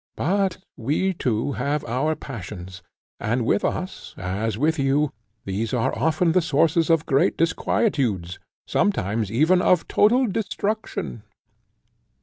But 0.15 0.57
we, 0.75 1.13
too, 1.13 1.51
have 1.51 1.85
our 1.85 2.15
passions; 2.15 2.81
and 3.19 3.45
with 3.45 3.63
us, 3.63 4.15
as 4.17 4.57
with 4.57 4.79
you, 4.79 5.11
these 5.45 5.75
are 5.75 5.95
often 5.95 6.31
the 6.31 6.41
sources 6.41 6.89
of 6.89 7.05
great 7.05 7.37
disquietudes, 7.37 8.39
sometimes 8.65 9.31
even 9.31 9.61
of 9.61 9.87
total 9.87 10.25
destruction. 10.25 11.21